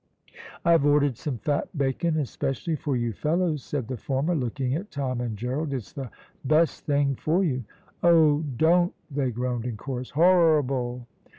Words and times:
"I've 0.65 0.83
ordered 0.83 1.15
some 1.15 1.37
fat 1.37 1.77
bacon 1.77 2.17
especially 2.17 2.75
for 2.75 2.95
you 2.95 3.13
fellows," 3.13 3.63
said 3.63 3.87
the 3.87 3.97
former, 3.97 4.33
looking 4.33 4.73
at 4.73 4.89
Tom 4.89 5.21
and 5.21 5.37
Gerald; 5.37 5.73
"it's 5.75 5.93
the 5.93 6.09
best 6.43 6.87
thing 6.87 7.13
for 7.15 7.43
you." 7.43 7.65
"Oh, 8.01 8.41
don't," 8.57 8.95
they 9.11 9.29
groaned 9.29 9.65
in 9.67 9.77
chorus. 9.77 10.09
"Horrible!" 10.09 11.05